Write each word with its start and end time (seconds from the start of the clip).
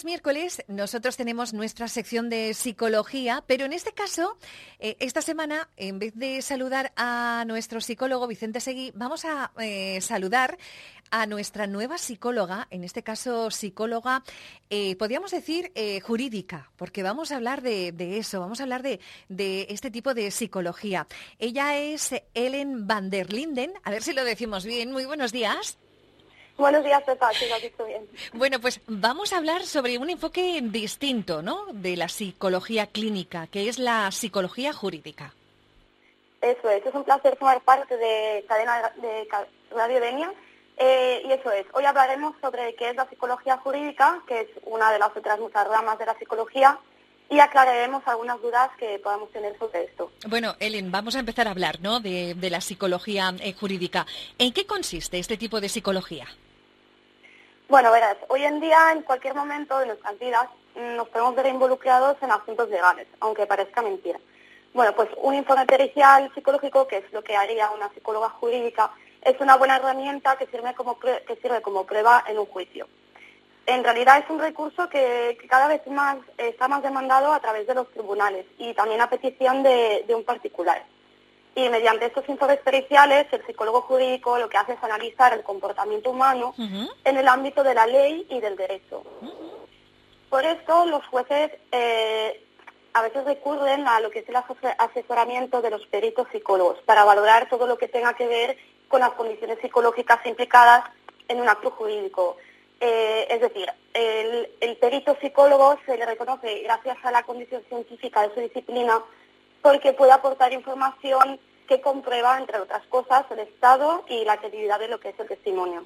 es 0.00 0.04
miércoles, 0.06 0.64
nosotros 0.66 1.18
tenemos 1.18 1.52
nuestra 1.52 1.86
sección 1.86 2.30
de 2.30 2.54
psicología, 2.54 3.44
pero 3.46 3.66
en 3.66 3.74
este 3.74 3.92
caso, 3.92 4.38
eh, 4.78 4.96
esta 4.98 5.20
semana, 5.20 5.68
en 5.76 5.98
vez 5.98 6.14
de 6.14 6.40
saludar 6.40 6.90
a 6.96 7.44
nuestro 7.46 7.82
psicólogo 7.82 8.26
Vicente 8.26 8.60
Seguí, 8.60 8.92
vamos 8.94 9.26
a 9.26 9.52
eh, 9.58 10.00
saludar 10.00 10.56
a 11.10 11.26
nuestra 11.26 11.66
nueva 11.66 11.98
psicóloga, 11.98 12.66
en 12.70 12.82
este 12.82 13.02
caso 13.02 13.50
psicóloga, 13.50 14.24
eh, 14.70 14.96
podríamos 14.96 15.32
decir 15.32 15.70
jurídica, 16.02 16.70
porque 16.76 17.02
vamos 17.02 17.30
a 17.30 17.36
hablar 17.36 17.60
de, 17.60 17.92
eso, 18.16 18.40
vamos 18.40 18.60
a 18.60 18.62
hablar 18.62 18.82
de, 18.82 19.00
de, 19.28 19.66
este 19.68 19.90
tipo 19.90 20.14
de 20.14 20.30
psicología. 20.30 21.06
Ella 21.38 21.76
es 21.76 22.14
Ellen 22.32 22.86
van 22.86 23.10
der 23.10 23.34
Linden, 23.34 23.74
a 23.82 23.90
ver 23.90 24.02
si 24.02 24.14
lo 24.14 24.24
decimos 24.24 24.64
bien. 24.64 24.92
Muy 24.92 25.04
buenos 25.04 25.30
días. 25.30 25.78
Buenos 26.60 26.84
días, 26.84 27.02
Pepa, 27.04 27.30
lo 27.32 27.60
visto 27.60 27.86
bien. 27.86 28.06
Bueno, 28.34 28.60
pues 28.60 28.82
vamos 28.86 29.32
a 29.32 29.38
hablar 29.38 29.62
sobre 29.62 29.96
un 29.96 30.10
enfoque 30.10 30.60
distinto, 30.62 31.40
¿no? 31.40 31.64
De 31.72 31.96
la 31.96 32.08
psicología 32.08 32.86
clínica, 32.86 33.46
que 33.46 33.70
es 33.70 33.78
la 33.78 34.10
psicología 34.12 34.74
jurídica. 34.74 35.32
Eso 36.42 36.68
es, 36.68 36.84
es 36.84 36.94
un 36.94 37.04
placer 37.04 37.38
formar 37.38 37.62
parte 37.62 37.96
de 37.96 38.44
Cadena 38.46 38.92
de 39.00 39.26
Radio 39.70 40.00
Denia. 40.00 40.32
Eh, 40.76 41.22
y 41.24 41.32
eso 41.32 41.50
es, 41.50 41.64
hoy 41.72 41.84
hablaremos 41.86 42.34
sobre 42.42 42.74
qué 42.74 42.90
es 42.90 42.96
la 42.96 43.08
psicología 43.08 43.56
jurídica, 43.56 44.22
que 44.26 44.42
es 44.42 44.48
una 44.64 44.92
de 44.92 44.98
las 44.98 45.16
otras 45.16 45.38
muchas 45.40 45.66
ramas 45.66 45.98
de 45.98 46.06
la 46.06 46.18
psicología, 46.18 46.78
y 47.30 47.38
aclararemos 47.38 48.02
algunas 48.06 48.40
dudas 48.42 48.70
que 48.78 48.98
podamos 48.98 49.30
tener 49.30 49.56
sobre 49.58 49.84
esto. 49.84 50.10
Bueno, 50.26 50.56
Ellen, 50.58 50.90
vamos 50.90 51.16
a 51.16 51.20
empezar 51.20 51.48
a 51.48 51.52
hablar 51.52 51.80
¿no? 51.80 52.00
de, 52.00 52.36
la 52.50 52.60
psicología 52.60 53.34
eh, 53.40 53.54
jurídica. 53.54 54.06
¿En 54.38 54.52
qué 54.52 54.66
consiste 54.66 55.18
este 55.18 55.38
tipo 55.38 55.60
de 55.60 55.68
psicología? 55.68 56.26
Bueno, 57.70 57.92
verás, 57.92 58.16
hoy 58.26 58.42
en 58.42 58.58
día, 58.58 58.90
en 58.90 59.02
cualquier 59.02 59.36
momento 59.36 59.78
de 59.78 59.86
nuestras 59.86 60.18
vidas, 60.18 60.48
nos 60.74 61.08
podemos 61.08 61.36
ver 61.36 61.46
involucrados 61.46 62.16
en 62.20 62.32
asuntos 62.32 62.68
legales, 62.68 63.06
aunque 63.20 63.46
parezca 63.46 63.80
mentira. 63.80 64.18
Bueno, 64.74 64.92
pues 64.96 65.08
un 65.18 65.36
informe 65.36 65.66
pericial 65.66 66.32
psicológico, 66.34 66.88
que 66.88 66.96
es 66.96 67.12
lo 67.12 67.22
que 67.22 67.36
haría 67.36 67.70
una 67.70 67.88
psicóloga 67.90 68.28
jurídica, 68.28 68.90
es 69.22 69.40
una 69.40 69.56
buena 69.56 69.76
herramienta 69.76 70.36
que 70.36 70.48
sirve 70.48 70.74
como, 70.74 70.98
que 70.98 71.38
sirve 71.40 71.62
como 71.62 71.86
prueba 71.86 72.24
en 72.26 72.40
un 72.40 72.46
juicio. 72.46 72.88
En 73.66 73.84
realidad 73.84 74.18
es 74.18 74.28
un 74.28 74.40
recurso 74.40 74.88
que, 74.88 75.38
cada 75.48 75.68
vez 75.68 75.86
más 75.86 76.16
está 76.38 76.66
más 76.66 76.82
demandado 76.82 77.32
a 77.32 77.38
través 77.38 77.68
de 77.68 77.76
los 77.76 77.88
tribunales 77.92 78.46
y 78.58 78.74
también 78.74 79.00
a 79.00 79.08
petición 79.08 79.62
de 79.62 80.12
un 80.12 80.24
particular. 80.24 80.84
Y 81.54 81.68
mediante 81.68 82.06
estos 82.06 82.28
informes 82.28 82.60
periciales, 82.60 83.26
el 83.32 83.44
psicólogo 83.44 83.82
jurídico 83.82 84.38
lo 84.38 84.48
que 84.48 84.56
hace 84.56 84.74
es 84.74 84.82
analizar 84.82 85.32
el 85.32 85.42
comportamiento 85.42 86.10
humano 86.10 86.54
en 86.58 87.16
el 87.16 87.26
ámbito 87.26 87.62
de 87.64 87.74
la 87.74 87.86
ley 87.86 88.26
y 88.30 88.40
del 88.40 88.56
derecho. 88.56 89.02
Por 90.28 90.44
esto, 90.44 90.86
los 90.86 91.04
jueces 91.06 91.50
eh, 91.72 92.46
a 92.92 93.02
veces 93.02 93.24
recurren 93.24 93.86
a 93.88 94.00
lo 94.00 94.10
que 94.10 94.20
es 94.20 94.28
el 94.28 94.36
asesoramiento 94.36 95.60
de 95.60 95.70
los 95.70 95.84
peritos 95.86 96.28
psicólogos 96.30 96.78
para 96.82 97.04
valorar 97.04 97.48
todo 97.48 97.66
lo 97.66 97.76
que 97.78 97.88
tenga 97.88 98.14
que 98.14 98.28
ver 98.28 98.56
con 98.88 99.00
las 99.00 99.10
condiciones 99.10 99.58
psicológicas 99.60 100.24
implicadas 100.26 100.84
en 101.28 101.40
un 101.40 101.48
acto 101.48 101.70
jurídico. 101.72 102.36
Eh, 102.80 103.26
es 103.28 103.40
decir, 103.40 103.70
el, 103.92 104.48
el 104.60 104.76
perito 104.76 105.16
psicólogo 105.20 105.78
se 105.84 105.96
le 105.96 106.06
reconoce 106.06 106.60
gracias 106.60 106.96
a 107.02 107.10
la 107.10 107.24
condición 107.24 107.62
científica 107.68 108.22
de 108.22 108.34
su 108.34 108.40
disciplina 108.40 109.02
porque 109.62 109.92
puede 109.92 110.12
aportar 110.12 110.52
información 110.52 111.38
que 111.68 111.80
comprueba, 111.80 112.36
entre 112.38 112.58
otras 112.58 112.84
cosas, 112.88 113.24
el 113.30 113.38
estado 113.40 114.04
y 114.08 114.24
la 114.24 114.36
credibilidad 114.38 114.80
de 114.80 114.88
lo 114.88 114.98
que 114.98 115.10
es 115.10 115.20
el 115.20 115.28
testimonio. 115.28 115.84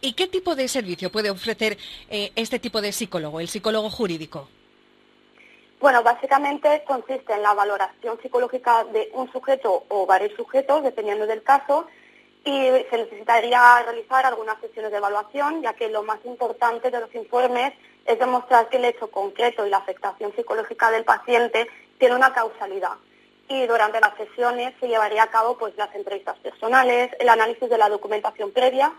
¿Y 0.00 0.14
qué 0.14 0.26
tipo 0.26 0.56
de 0.56 0.66
servicio 0.66 1.12
puede 1.12 1.30
ofrecer 1.30 1.78
eh, 2.10 2.32
este 2.34 2.58
tipo 2.58 2.80
de 2.80 2.90
psicólogo, 2.90 3.38
el 3.38 3.48
psicólogo 3.48 3.88
jurídico? 3.88 4.48
Bueno, 5.80 6.02
básicamente 6.02 6.82
consiste 6.86 7.32
en 7.32 7.42
la 7.42 7.54
valoración 7.54 8.18
psicológica 8.20 8.84
de 8.84 9.10
un 9.14 9.30
sujeto 9.30 9.84
o 9.88 10.06
varios 10.06 10.32
sujetos, 10.34 10.82
dependiendo 10.82 11.26
del 11.26 11.42
caso, 11.42 11.86
y 12.44 12.68
se 12.90 12.98
necesitaría 12.98 13.82
realizar 13.84 14.26
algunas 14.26 14.60
sesiones 14.60 14.90
de 14.90 14.98
evaluación, 14.98 15.62
ya 15.62 15.74
que 15.74 15.88
lo 15.88 16.02
más 16.02 16.18
importante 16.24 16.90
de 16.90 17.00
los 17.00 17.14
informes 17.14 17.72
es 18.06 18.18
demostrar 18.18 18.68
que 18.68 18.78
el 18.78 18.84
hecho 18.86 19.10
concreto 19.10 19.64
y 19.64 19.70
la 19.70 19.78
afectación 19.78 20.34
psicológica 20.34 20.90
del 20.90 21.04
paciente 21.04 21.68
tiene 22.02 22.16
una 22.16 22.32
causalidad. 22.32 22.96
Y 23.48 23.64
durante 23.68 24.00
las 24.00 24.16
sesiones 24.16 24.74
se 24.80 24.88
llevaría 24.88 25.22
a 25.22 25.30
cabo 25.30 25.56
pues, 25.56 25.76
las 25.76 25.94
entrevistas 25.94 26.36
personales, 26.40 27.12
el 27.20 27.28
análisis 27.28 27.70
de 27.70 27.78
la 27.78 27.88
documentación 27.88 28.50
previa 28.50 28.92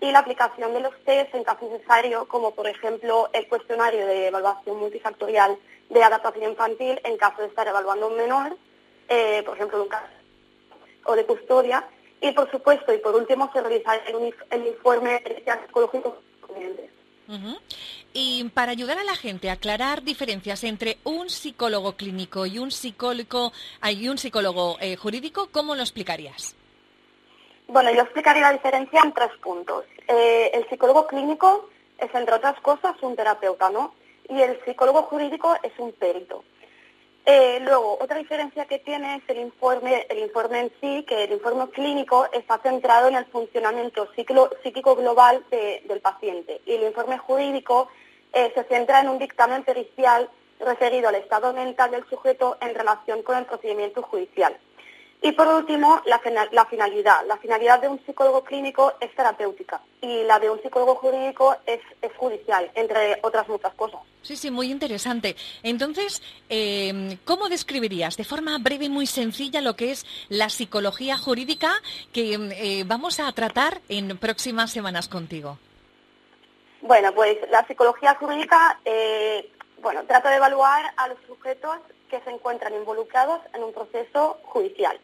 y 0.00 0.12
la 0.12 0.20
aplicación 0.20 0.72
de 0.72 0.78
los 0.78 0.94
test 1.04 1.34
en 1.34 1.42
caso 1.42 1.68
necesario, 1.68 2.28
como 2.28 2.52
por 2.52 2.68
ejemplo 2.68 3.28
el 3.32 3.48
cuestionario 3.48 4.06
de 4.06 4.28
evaluación 4.28 4.78
multifactorial 4.78 5.58
de 5.90 6.04
adaptación 6.04 6.52
infantil 6.52 7.00
en 7.02 7.16
caso 7.16 7.42
de 7.42 7.48
estar 7.48 7.66
evaluando 7.66 8.06
un 8.06 8.18
menor, 8.18 8.56
eh, 9.08 9.42
por 9.44 9.56
ejemplo, 9.56 9.82
un 9.82 9.88
caso 9.88 10.06
o 11.06 11.16
de 11.16 11.26
custodia. 11.26 11.88
Y 12.20 12.30
por 12.30 12.48
supuesto, 12.52 12.94
y 12.94 12.98
por 12.98 13.16
último, 13.16 13.50
se 13.52 13.62
realizaría 13.62 14.04
el, 14.52 14.66
informe 14.68 15.24
psicológico 15.66 16.18
correspondiente. 16.40 16.93
Y 18.12 18.44
para 18.50 18.72
ayudar 18.72 18.98
a 18.98 19.04
la 19.04 19.16
gente 19.16 19.50
a 19.50 19.54
aclarar 19.54 20.02
diferencias 20.02 20.62
entre 20.64 20.98
un 21.04 21.30
psicólogo 21.30 21.96
clínico 21.96 22.46
y 22.46 22.58
un 22.58 22.70
psicólogo, 22.70 23.52
y 23.90 24.08
un 24.08 24.18
psicólogo 24.18 24.76
eh, 24.80 24.96
jurídico, 24.96 25.48
¿cómo 25.50 25.74
lo 25.74 25.82
explicarías? 25.82 26.54
Bueno, 27.66 27.90
yo 27.92 28.02
explicaría 28.02 28.42
la 28.42 28.52
diferencia 28.52 29.00
en 29.02 29.12
tres 29.12 29.30
puntos. 29.42 29.84
Eh, 30.06 30.50
el 30.52 30.68
psicólogo 30.68 31.06
clínico 31.06 31.70
es, 31.98 32.14
entre 32.14 32.34
otras 32.34 32.60
cosas, 32.60 32.94
un 33.02 33.16
terapeuta, 33.16 33.70
¿no? 33.70 33.94
Y 34.28 34.40
el 34.40 34.62
psicólogo 34.64 35.02
jurídico 35.04 35.56
es 35.62 35.72
un 35.78 35.92
perito. 35.92 36.44
Eh, 37.26 37.58
luego, 37.62 37.96
otra 38.00 38.18
diferencia 38.18 38.66
que 38.66 38.80
tiene 38.80 39.16
es 39.16 39.22
el 39.28 39.38
informe, 39.38 40.06
el 40.10 40.18
informe 40.18 40.60
en 40.60 40.72
sí, 40.80 41.04
que 41.04 41.24
el 41.24 41.32
informe 41.32 41.68
clínico 41.70 42.26
está 42.32 42.58
centrado 42.58 43.08
en 43.08 43.14
el 43.14 43.24
funcionamiento 43.26 44.08
psíquico 44.14 44.94
global 44.94 45.42
del 45.50 46.00
paciente 46.00 46.60
y 46.66 46.72
el 46.72 46.82
informe 46.82 47.16
jurídico 47.16 47.88
eh, 48.34 48.52
se 48.54 48.64
centra 48.64 49.00
en 49.00 49.08
un 49.08 49.18
dictamen 49.18 49.64
pericial 49.64 50.28
referido 50.60 51.08
al 51.08 51.14
estado 51.14 51.54
mental 51.54 51.92
del 51.92 52.04
sujeto 52.10 52.58
en 52.60 52.74
relación 52.74 53.22
con 53.22 53.38
el 53.38 53.46
procedimiento 53.46 54.02
judicial. 54.02 54.56
Y 55.24 55.32
por 55.32 55.48
último, 55.48 56.02
la, 56.04 56.18
finalidad. 56.66 57.24
La 57.26 57.38
finalidad 57.38 57.80
de 57.80 57.88
un 57.88 57.98
psicólogo 58.04 58.44
clínico 58.44 58.92
es 59.00 59.10
terapéutica 59.14 59.80
y 60.02 60.22
la 60.24 60.38
de 60.38 60.50
un 60.50 60.60
psicólogo 60.60 60.96
jurídico 60.96 61.56
es, 61.64 61.80
judicial, 62.18 62.70
entre 62.74 63.20
otras 63.22 63.48
muchas 63.48 63.72
cosas. 63.72 64.00
Sí, 64.20 64.36
sí, 64.36 64.50
muy 64.50 64.70
interesante. 64.70 65.34
Entonces, 65.62 66.22
em, 66.50 67.16
¿cómo 67.24 67.48
describirías 67.48 68.18
de 68.18 68.24
forma 68.24 68.58
breve 68.58 68.84
y 68.84 68.88
muy 68.90 69.06
sencilla 69.06 69.62
lo 69.62 69.76
que 69.76 69.92
es 69.92 70.04
la 70.28 70.50
psicología 70.50 71.16
jurídica 71.16 71.72
que 72.12 72.34
em, 72.34 72.52
eh, 72.52 72.84
vamos 72.84 73.18
a 73.18 73.32
tratar 73.32 73.80
en 73.88 74.18
próximas 74.18 74.72
semanas 74.72 75.08
contigo? 75.08 75.56
Bueno, 76.82 77.14
pues 77.14 77.38
la 77.50 77.66
psicología 77.66 78.14
jurídica 78.16 78.78
eh, 78.84 79.50
bueno, 79.84 80.04
trata 80.04 80.28
de 80.28 80.36
evaluar 80.36 80.92
a 80.98 81.08
los 81.08 81.18
sujetos 81.26 81.78
que 82.10 82.20
se 82.20 82.30
encuentran 82.30 82.74
involucrados 82.74 83.40
en 83.54 83.64
un 83.64 83.72
proceso 83.72 84.38
judicial. 84.44 85.00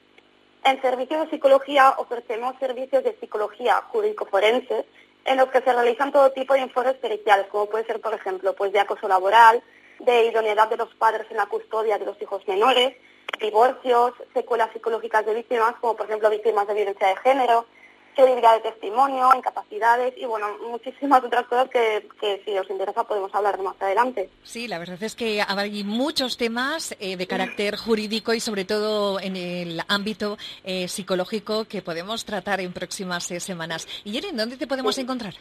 En 0.64 0.80
servicio 0.82 1.20
de 1.20 1.30
psicología 1.30 1.94
ofrecemos 1.96 2.54
servicios 2.58 3.02
de 3.02 3.16
psicología 3.18 3.82
jurídico-forense 3.88 4.84
en 5.24 5.36
los 5.38 5.48
que 5.48 5.62
se 5.62 5.72
realizan 5.72 6.12
todo 6.12 6.32
tipo 6.32 6.54
de 6.54 6.60
informes 6.60 6.96
periciales, 6.96 7.46
como 7.46 7.66
puede 7.66 7.86
ser, 7.86 8.00
por 8.00 8.14
ejemplo, 8.14 8.54
pues 8.54 8.72
de 8.72 8.80
acoso 8.80 9.08
laboral, 9.08 9.62
de 10.00 10.26
idoneidad 10.26 10.68
de 10.68 10.76
los 10.76 10.94
padres 10.94 11.26
en 11.30 11.38
la 11.38 11.46
custodia 11.46 11.98
de 11.98 12.04
los 12.04 12.20
hijos 12.20 12.46
menores, 12.46 12.96
divorcios, 13.40 14.12
secuelas 14.34 14.70
psicológicas 14.72 15.24
de 15.24 15.34
víctimas, 15.34 15.74
como 15.80 15.96
por 15.96 16.06
ejemplo 16.06 16.30
víctimas 16.30 16.66
de 16.66 16.74
violencia 16.74 17.08
de 17.08 17.16
género, 17.16 17.66
credibilidad 18.14 18.56
de 18.56 18.70
testimonio, 18.70 19.30
incapacidades 19.36 20.14
y 20.16 20.24
bueno, 20.24 20.46
muchísimas 20.68 21.22
otras 21.22 21.46
cosas 21.46 21.68
que, 21.70 22.42
si 22.44 22.58
os 22.58 22.68
interesa 22.70 23.04
podemos 23.04 23.34
hablar 23.34 23.58
más 23.60 23.76
adelante. 23.80 24.28
Sí, 24.42 24.68
la 24.68 24.78
verdad 24.78 25.02
es 25.02 25.14
que 25.14 25.42
hay 25.46 25.84
muchos 25.84 26.36
temas 26.36 26.94
eh, 27.00 27.16
de 27.16 27.26
carácter 27.26 27.76
jurídico 27.76 28.34
y 28.34 28.40
sobre 28.40 28.64
todo 28.64 29.20
en 29.20 29.36
el 29.36 29.80
ámbito 29.88 30.38
eh, 30.64 30.88
psicológico 30.88 31.64
que 31.64 31.82
podemos 31.82 32.24
tratar 32.24 32.60
en 32.60 32.72
próximas 32.72 33.30
eh, 33.30 33.40
semanas. 33.40 33.86
Y 34.04 34.12
Yeren, 34.12 34.36
¿dónde 34.36 34.56
te 34.56 34.66
podemos 34.66 34.96
encontrar? 34.98 35.34